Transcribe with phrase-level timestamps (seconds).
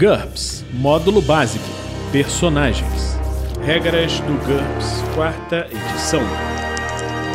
[0.00, 1.62] GURPS Módulo Básico
[2.10, 3.18] Personagens
[3.60, 6.22] Regras do GURPS, quarta edição.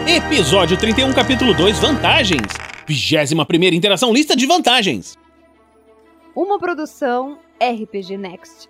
[0.07, 2.41] Episódio 31, capítulo 2 Vantagens.
[2.87, 5.15] 21 interação lista de vantagens.
[6.35, 8.67] Uma produção RPG Next.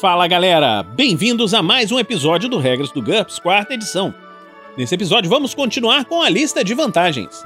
[0.00, 4.25] Fala galera, bem-vindos a mais um episódio do Regras do GURPS, quarta edição.
[4.76, 7.42] Nesse episódio vamos continuar com a lista de vantagens.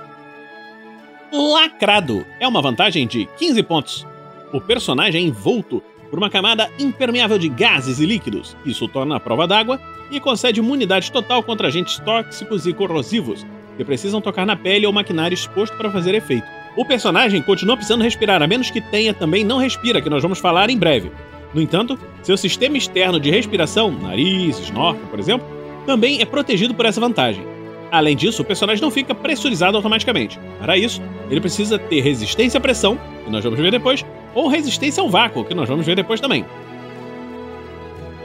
[1.33, 4.07] Lacrado é uma vantagem de 15 pontos.
[4.53, 5.81] O personagem é envolto
[6.11, 8.57] por uma camada impermeável de gases e líquidos.
[8.67, 9.81] Isso torna a prova d'água
[10.11, 14.93] e concede imunidade total contra agentes tóxicos e corrosivos que precisam tocar na pele ou
[14.93, 16.49] maquinário exposto para fazer efeito.
[16.77, 20.41] O personagem continua precisando respirar, a menos que tenha também não respira, que nós vamos
[20.41, 21.13] falar em breve.
[21.55, 26.87] No entanto, seu sistema externo de respiração, nariz, snorkel, por exemplo, também é protegido por
[26.87, 27.45] essa vantagem.
[27.91, 30.39] Além disso, o personagem não fica pressurizado automaticamente.
[30.61, 35.03] Para isso, ele precisa ter resistência à pressão, que nós vamos ver depois, ou resistência
[35.03, 36.45] ao vácuo, que nós vamos ver depois também.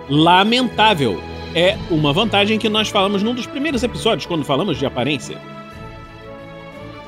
[0.08, 1.20] Lamentável
[1.56, 5.40] é uma vantagem que nós falamos num dos primeiros episódios quando falamos de aparência.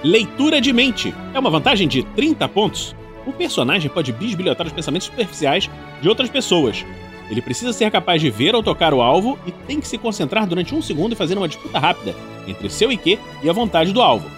[0.03, 2.95] Leitura de mente é uma vantagem de 30 pontos.
[3.25, 5.69] O personagem pode bisbilhotar os pensamentos superficiais
[6.01, 6.85] de outras pessoas,
[7.29, 10.47] ele precisa ser capaz de ver ou tocar o alvo e tem que se concentrar
[10.47, 12.15] durante um segundo e fazer uma disputa rápida
[12.47, 14.29] entre seu IQ e a vontade do alvo.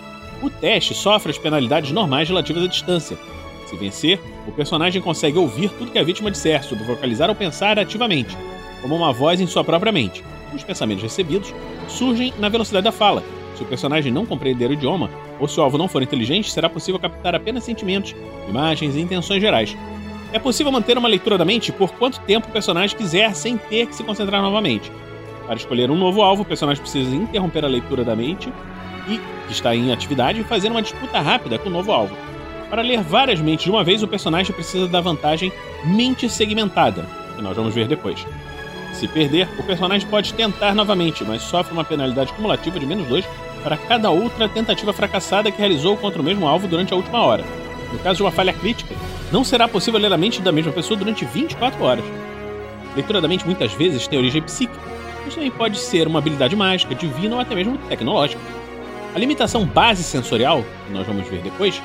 [0.41, 3.17] O teste sofre as penalidades normais relativas à distância.
[3.67, 7.77] Se vencer, o personagem consegue ouvir tudo que a vítima disser sobre vocalizar ou pensar
[7.77, 8.35] ativamente,
[8.81, 10.23] como uma voz em sua própria mente.
[10.53, 11.53] Os pensamentos recebidos
[11.87, 13.23] surgem na velocidade da fala.
[13.55, 15.09] Se o personagem não compreender o idioma,
[15.39, 18.15] ou se o alvo não for inteligente, será possível captar apenas sentimentos,
[18.47, 19.77] imagens e intenções gerais,
[20.31, 23.87] é possível manter uma leitura da mente por quanto tempo o personagem quiser sem ter
[23.87, 24.91] que se concentrar novamente.
[25.45, 28.53] Para escolher um novo alvo, o personagem precisa interromper a leitura da mente
[29.07, 32.15] e, que está em atividade, e fazer uma disputa rápida com o novo alvo.
[32.69, 35.51] Para ler várias mentes de uma vez, o personagem precisa da vantagem
[35.83, 37.03] mente segmentada,
[37.35, 38.23] que nós vamos ver depois.
[38.93, 43.25] Se perder, o personagem pode tentar novamente, mas sofre uma penalidade cumulativa de menos 2
[43.63, 47.43] para cada outra tentativa fracassada que realizou contra o mesmo alvo durante a última hora.
[47.91, 48.93] No caso de uma falha crítica,
[49.31, 52.05] não será possível ler a mente da mesma pessoa durante 24 horas.
[52.95, 54.79] Leitura da mente muitas vezes tem origem psíquica,
[55.23, 58.41] mas também pode ser uma habilidade mágica, divina ou até mesmo tecnológica.
[59.13, 61.81] A limitação base sensorial, que nós vamos ver depois,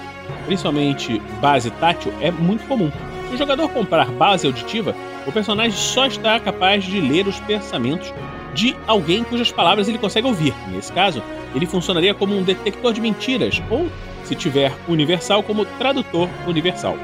[0.47, 2.91] principalmente base tátil, é muito comum.
[3.29, 4.95] Se o jogador comprar base auditiva,
[5.27, 8.13] o personagem só está capaz de ler os pensamentos
[8.55, 10.55] de alguém cujas palavras ele consegue ouvir.
[10.69, 11.23] Nesse caso,
[11.55, 13.89] ele funcionaria como um detector de mentiras, ou,
[14.25, 16.97] se tiver universal, como tradutor universal.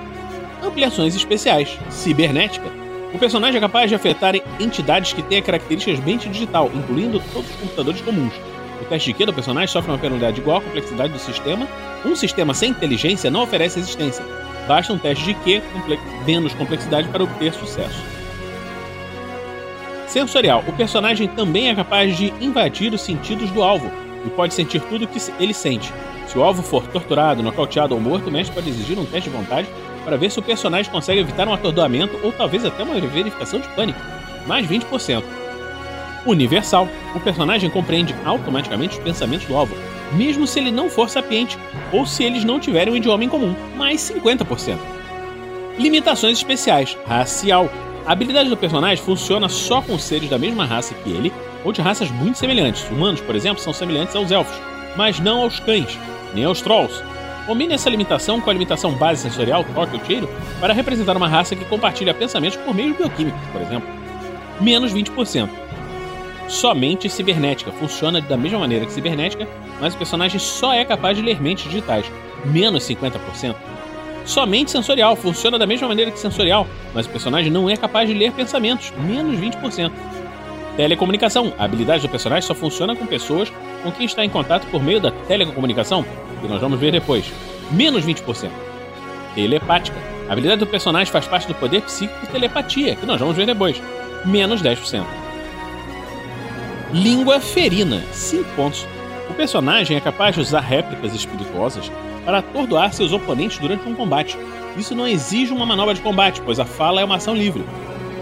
[0.63, 1.79] Ampliações especiais.
[1.89, 2.71] Cibernética.
[3.15, 7.57] O personagem é capaz de afetar entidades que têm características mente digital, incluindo todos os
[7.57, 8.33] computadores comuns.
[8.81, 11.67] O teste de Q do personagem sofre uma penalidade igual à complexidade do sistema.
[12.05, 14.25] Um sistema sem inteligência não oferece resistência.
[14.69, 18.03] Basta um teste de Q com menos complexidade para obter sucesso.
[20.07, 20.65] Sensorial.
[20.67, 23.91] O personagem também é capaz de invadir os sentidos do alvo
[24.25, 25.93] e pode sentir tudo o que ele sente.
[26.27, 29.37] Se o alvo for torturado, nocauteado ou morto, o mestre pode exigir um teste de
[29.37, 29.69] vontade
[30.11, 33.69] para ver se o personagem consegue evitar um atordoamento ou talvez até uma verificação de
[33.69, 34.01] pânico.
[34.45, 35.23] Mais 20%.
[36.27, 36.89] Universal.
[37.15, 39.77] O personagem compreende automaticamente os pensamentos do alvo,
[40.13, 41.57] mesmo se ele não for sapiente
[41.93, 43.55] ou se eles não tiverem um idioma em comum.
[43.77, 44.77] Mais 50%.
[45.79, 46.99] Limitações especiais.
[47.07, 47.71] Racial.
[48.05, 51.33] A habilidade do personagem funciona só com seres da mesma raça que ele
[51.65, 52.83] ou de raças muito semelhantes.
[52.91, 54.61] Humanos, por exemplo, são semelhantes aos elfos,
[54.97, 55.97] mas não aos cães,
[56.35, 57.01] nem aos trolls,
[57.51, 60.31] Combine essa limitação com a limitação base sensorial, toque ou cheiro,
[60.61, 63.89] para representar uma raça que compartilha pensamentos por meio bioquímicos, por exemplo.
[64.61, 65.49] Menos 20%.
[66.47, 67.73] Somente cibernética.
[67.73, 69.49] Funciona da mesma maneira que cibernética,
[69.81, 72.07] mas o personagem só é capaz de ler mentes digitais.
[72.45, 73.57] Menos 50%.
[74.25, 75.17] Somente sensorial.
[75.17, 78.93] Funciona da mesma maneira que sensorial, mas o personagem não é capaz de ler pensamentos.
[78.97, 79.91] Menos 20%.
[80.77, 81.53] Telecomunicação.
[81.59, 83.53] A habilidade do personagem só funciona com pessoas
[83.83, 86.05] com quem está em contato por meio da telecomunicação,
[86.41, 87.31] que nós vamos ver depois.
[87.71, 88.51] Menos 20%.
[89.35, 89.97] Telepática.
[90.29, 93.47] A habilidade do personagem faz parte do poder psíquico de telepatia, que nós vamos ver
[93.47, 93.81] depois.
[94.25, 95.05] Menos 10%.
[96.93, 98.03] Língua ferina.
[98.13, 98.87] 5 pontos.
[99.29, 101.91] O personagem é capaz de usar réplicas espirituosas
[102.25, 104.37] para atordoar seus oponentes durante um combate.
[104.77, 107.65] Isso não exige uma manobra de combate, pois a fala é uma ação livre.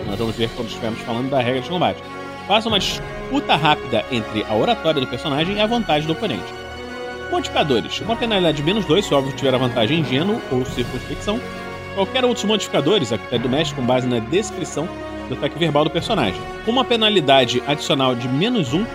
[0.07, 2.03] Nós vamos ver quando estivermos falando da regra de combate.
[2.47, 2.79] Faça uma
[3.29, 6.55] disputa rápida entre a oratória do personagem e a vontade do oponente.
[7.31, 8.01] Modificadores.
[8.01, 11.39] Uma penalidade de menos 2 se o alvo tiver a vantagem ingênuo ou circunspecção.
[11.95, 14.89] Qualquer outros modificadores, a critério do mestre com base na descrição
[15.29, 16.41] do ataque verbal do personagem.
[16.67, 18.87] Uma penalidade adicional de menos 1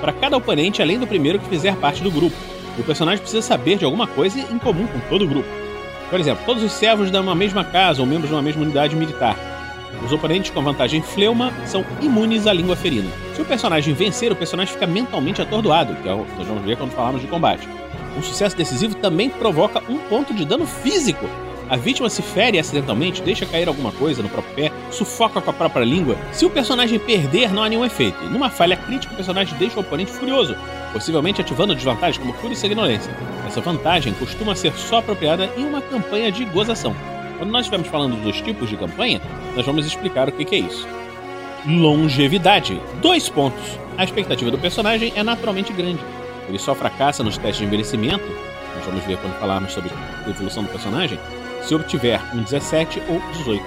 [0.00, 2.36] para cada oponente, além do primeiro que fizer parte do grupo.
[2.78, 5.48] o personagem precisa saber de alguma coisa em comum com todo o grupo.
[6.08, 8.94] Por exemplo, todos os servos de uma mesma casa ou membros de uma mesma unidade
[8.94, 9.36] militar.
[10.04, 13.10] Os oponentes com vantagem fleuma são imunes à língua ferina.
[13.34, 16.64] Se o personagem vencer, o personagem fica mentalmente atordoado, que é o que nós vamos
[16.64, 17.68] ver quando falarmos de combate.
[18.16, 21.26] Um sucesso decisivo também provoca um ponto de dano físico.
[21.68, 25.54] A vítima se fere acidentalmente, deixa cair alguma coisa no próprio pé, sufoca com a
[25.54, 26.16] própria língua.
[26.32, 28.24] Se o personagem perder, não há nenhum efeito.
[28.24, 30.56] Numa falha crítica, o personagem deixa o oponente furioso,
[30.92, 33.14] possivelmente ativando desvantagens como fúria e sanguinolência.
[33.46, 36.96] Essa vantagem costuma ser só apropriada em uma campanha de gozação.
[37.40, 39.18] Quando nós estivermos falando dos tipos de campanha,
[39.56, 40.86] nós vamos explicar o que é isso.
[41.66, 42.78] Longevidade.
[43.00, 43.78] Dois pontos.
[43.96, 46.04] A expectativa do personagem é naturalmente grande.
[46.46, 48.26] Ele só fracassa nos testes de envelhecimento,
[48.76, 51.18] nós vamos ver quando falarmos sobre a evolução do personagem,
[51.62, 53.64] se obtiver um 17 ou 18.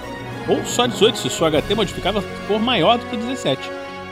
[0.50, 3.60] Ou só 18 se sua HT modificável for maior do que 17.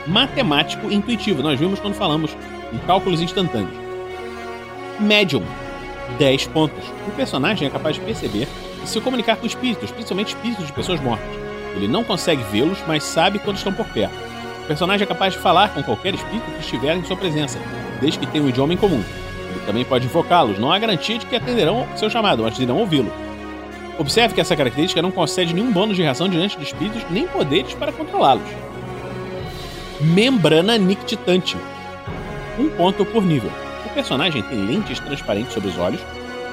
[0.05, 2.35] Matemático intuitivo, nós vimos quando falamos
[2.73, 3.77] em cálculos instantâneos.
[4.99, 5.43] Medium,
[6.17, 6.83] 10 pontos.
[7.07, 8.47] O personagem é capaz de perceber
[8.83, 11.27] e se comunicar com espíritos, principalmente espíritos de pessoas mortas.
[11.75, 14.13] Ele não consegue vê-los, mas sabe quando estão por perto.
[14.63, 17.59] O personagem é capaz de falar com qualquer espírito que estiver em sua presença,
[17.99, 19.03] desde que tenha um idioma em comum.
[19.49, 23.11] Ele também pode invocá-los, não há garantia de que atenderão seu chamado, mas irão ouvi-lo.
[23.97, 27.73] Observe que essa característica não concede nenhum bônus de reação diante de espíritos, nem poderes
[27.73, 28.47] para controlá-los.
[30.01, 31.57] Membrana nictitante.
[32.57, 33.51] Um ponto por nível.
[33.93, 36.01] Personagem tem lentes transparentes sobre os olhos,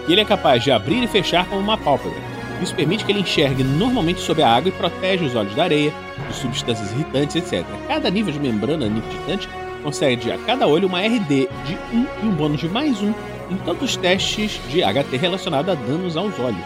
[0.07, 2.19] que ele é capaz de abrir e fechar como uma pálpebra.
[2.63, 5.93] Isso permite que ele enxergue normalmente sob a água e protege os olhos da areia,
[6.29, 7.65] de substâncias irritantes, etc.
[7.89, 9.49] Cada nível de membrana nictitante
[9.83, 13.15] concede a cada olho uma RD de 1 e um bônus de mais 1
[13.51, 16.65] em todos os testes de HT relacionado a danos aos olhos.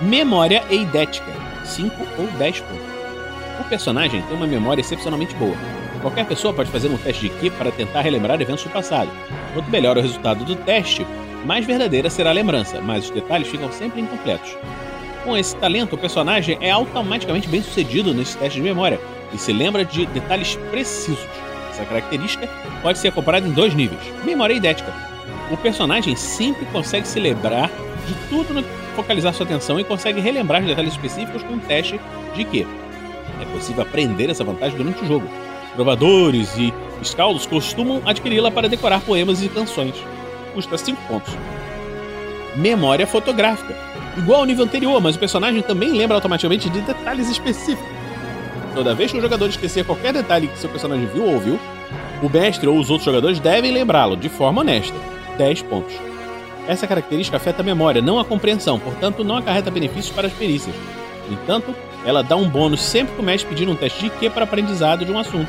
[0.00, 1.32] Memória eidética,
[1.64, 2.92] 5 ou 10 pontos.
[3.60, 5.56] O personagem tem uma memória excepcionalmente boa.
[6.02, 9.08] Qualquer pessoa pode fazer um teste de Ki para tentar relembrar eventos do passado.
[9.54, 11.06] Quanto melhor o resultado do teste,
[11.46, 14.56] mais verdadeira será a lembrança, mas os detalhes ficam sempre incompletos.
[15.24, 19.00] Com esse talento, o personagem é automaticamente bem sucedido nesses testes de memória
[19.32, 21.24] e se lembra de detalhes precisos.
[21.70, 22.48] Essa característica
[22.82, 24.92] pode ser comparada em dois níveis: memória idética.
[25.52, 27.70] O personagem sempre consegue se lembrar
[28.08, 31.58] de tudo no que focalizar sua atenção e consegue relembrar os detalhes específicos com um
[31.60, 32.00] teste
[32.34, 32.66] de que
[33.40, 35.28] é possível aprender essa vantagem durante o jogo.
[35.74, 39.94] Provadores e escaldos costumam adquiri-la para decorar poemas e canções.
[40.54, 41.32] Custa 5 pontos.
[42.56, 43.74] Memória fotográfica.
[44.16, 47.90] Igual ao nível anterior, mas o personagem também lembra automaticamente de detalhes específicos.
[48.74, 51.58] Toda vez que o jogador esquecer qualquer detalhe que seu personagem viu ou ouviu,
[52.22, 54.96] o mestre ou os outros jogadores devem lembrá-lo de forma honesta.
[55.38, 55.94] 10 pontos.
[56.68, 60.76] Essa característica afeta a memória, não a compreensão, portanto não acarreta benefícios para as perícias.
[61.28, 61.74] No entanto,
[62.04, 65.04] ela dá um bônus sempre que o mestre pedir um teste de Q para aprendizado
[65.04, 65.48] de um assunto,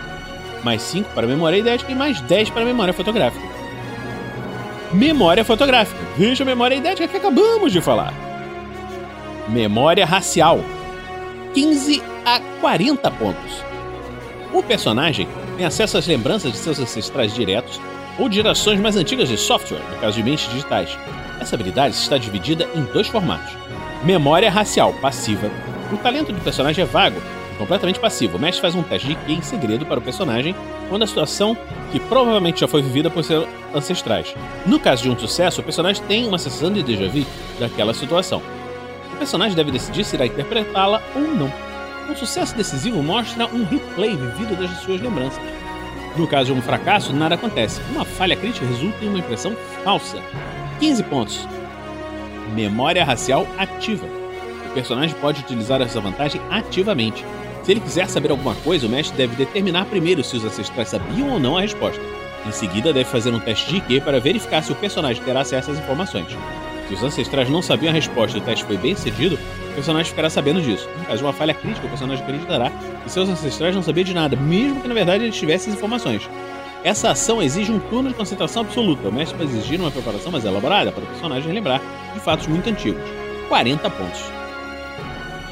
[0.63, 3.45] mais 5 para memória idética e mais 10 para memória fotográfica.
[4.91, 5.99] Memória fotográfica.
[6.15, 8.13] Veja a memória idética que acabamos de falar.
[9.49, 10.59] Memória racial.
[11.53, 13.63] 15 a 40 pontos.
[14.53, 15.27] O personagem
[15.57, 17.81] tem acesso às lembranças de seus ancestrais diretos
[18.19, 20.97] ou de gerações mais antigas de software, no caso de mentes digitais.
[21.39, 23.57] Essa habilidade está dividida em dois formatos:
[24.03, 25.49] memória racial passiva.
[25.93, 27.21] O talento do personagem é vago
[27.53, 28.37] e completamente passivo.
[28.37, 30.55] O mestre faz um teste de QI em segredo para o personagem
[30.89, 31.55] quando a situação
[31.91, 34.33] que provavelmente já foi vivida por seus ancestrais.
[34.65, 37.23] No caso de um sucesso, o personagem tem uma sensação de déjà vu
[37.59, 38.41] daquela situação.
[39.13, 41.53] O personagem deve decidir se irá interpretá-la ou não.
[42.09, 45.39] Um sucesso decisivo mostra um replay vivido das suas lembranças.
[46.17, 47.79] No caso de um fracasso, nada acontece.
[47.91, 50.17] Uma falha crítica resulta em uma impressão falsa.
[50.79, 51.47] 15 pontos.
[52.55, 54.22] Memória racial ativa.
[54.73, 57.23] O personagem pode utilizar essa vantagem ativamente.
[57.61, 61.29] Se ele quiser saber alguma coisa, o mestre deve determinar primeiro se os ancestrais sabiam
[61.29, 62.01] ou não a resposta.
[62.43, 65.69] Em seguida, deve fazer um teste de IQ para verificar se o personagem terá acesso
[65.69, 66.25] às informações.
[66.87, 69.37] Se os ancestrais não sabiam a resposta e o teste foi bem sucedido,
[69.69, 70.89] o personagem ficará sabendo disso.
[70.97, 72.71] No caso de uma falha crítica, o personagem acreditará
[73.03, 76.27] que seus ancestrais não sabiam de nada, mesmo que na verdade ele tivesse as informações.
[76.83, 79.07] Essa ação exige um turno de concentração absoluta.
[79.07, 81.79] O mestre vai exigir uma preparação mais elaborada para o personagem lembrar
[82.11, 83.03] de fatos muito antigos.
[83.47, 84.42] 40 pontos.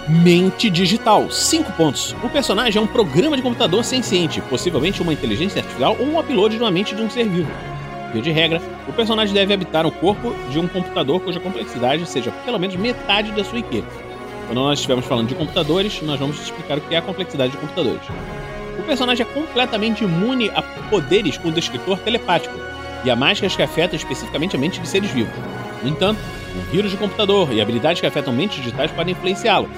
[0.07, 2.15] Mente digital, 5 pontos.
[2.23, 6.55] O personagem é um programa de computador senciente, possivelmente uma inteligência artificial ou um upload
[6.55, 7.51] de uma mente de um ser vivo.
[8.11, 12.31] Via de regra, o personagem deve habitar o corpo de um computador cuja complexidade seja
[12.43, 13.83] pelo menos metade da sua IQ.
[14.47, 17.57] Quando nós estivermos falando de computadores, nós vamos explicar o que é a complexidade de
[17.59, 18.01] computadores.
[18.79, 22.55] O personagem é completamente imune a poderes com descritor telepático
[23.05, 25.33] e a mágicas que afetam especificamente a mente de seres vivos.
[25.83, 26.19] No entanto,
[26.55, 29.69] um vírus de computador e habilidades que afetam mentes digitais podem influenciá-lo.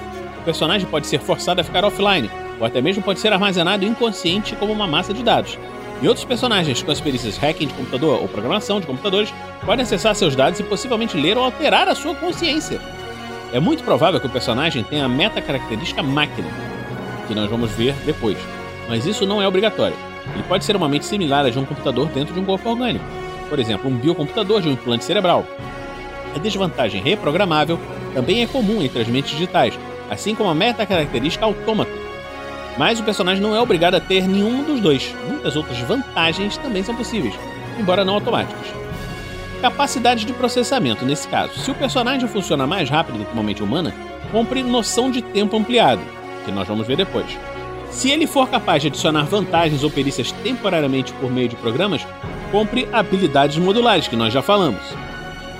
[0.44, 4.54] O personagem pode ser forçado a ficar offline, ou até mesmo pode ser armazenado inconsciente
[4.56, 5.58] como uma massa de dados.
[6.02, 9.32] E outros personagens com as perícias hacking de computador ou programação de computadores
[9.64, 12.78] podem acessar seus dados e possivelmente ler ou alterar a sua consciência.
[13.54, 16.48] É muito provável que o personagem tenha a meta-característica máquina,
[17.26, 18.36] que nós vamos ver depois,
[18.86, 19.96] mas isso não é obrigatório.
[20.34, 23.04] Ele pode ser uma mente similar a de um computador dentro de um corpo orgânico,
[23.48, 25.46] por exemplo, um biocomputador de um implante cerebral.
[26.36, 27.80] A desvantagem reprogramável
[28.12, 29.72] também é comum entre as mentes digitais,
[30.14, 31.90] assim como a meta-característica autômata.
[32.78, 35.14] Mas o personagem não é obrigado a ter nenhum dos dois.
[35.28, 37.34] Muitas outras vantagens também são possíveis,
[37.78, 38.66] embora não automáticas.
[39.60, 41.58] Capacidade de processamento, nesse caso.
[41.60, 43.94] Se o personagem funciona mais rápido do que uma mente humana,
[44.32, 46.02] compre noção de tempo ampliado,
[46.44, 47.26] que nós vamos ver depois.
[47.90, 52.04] Se ele for capaz de adicionar vantagens ou perícias temporariamente por meio de programas,
[52.50, 54.82] compre habilidades modulares, que nós já falamos.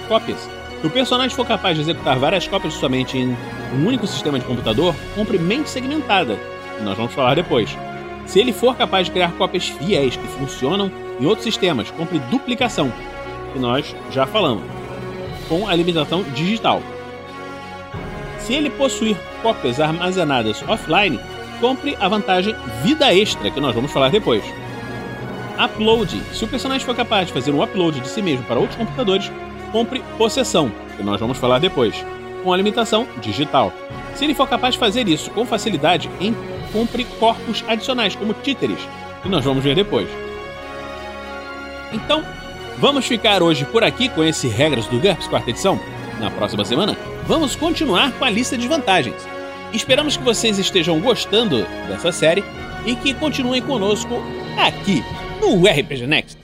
[0.08, 0.53] Cópias.
[0.84, 3.34] Se o personagem for capaz de executar várias cópias somente em
[3.72, 6.36] um único sistema de computador, compre mente segmentada,
[6.76, 7.74] que nós vamos falar depois.
[8.26, 12.92] Se ele for capaz de criar cópias fiéis que funcionam em outros sistemas, compre duplicação,
[13.54, 14.62] que nós já falamos,
[15.48, 16.82] com a limitação digital.
[18.38, 21.18] Se ele possuir cópias armazenadas offline,
[21.62, 24.44] compre a vantagem vida extra, que nós vamos falar depois.
[25.64, 26.20] Upload.
[26.34, 29.32] Se o personagem for capaz de fazer um upload de si mesmo para outros computadores,
[29.74, 31.96] compre possessão, que nós vamos falar depois,
[32.44, 33.72] com a limitação digital.
[34.14, 36.32] Se ele for capaz de fazer isso com facilidade, em,
[36.72, 38.78] compre corpos adicionais, como títeres,
[39.20, 40.08] que nós vamos ver depois.
[41.92, 42.24] Então,
[42.78, 45.80] vamos ficar hoje por aqui com esse Regras do GURPS quarta edição.
[46.20, 49.26] Na próxima semana, vamos continuar com a lista de vantagens.
[49.72, 52.44] Esperamos que vocês estejam gostando dessa série
[52.86, 54.22] e que continuem conosco
[54.56, 55.02] aqui
[55.40, 56.43] no RPG Next.